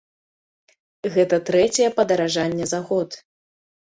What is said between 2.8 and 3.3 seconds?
год.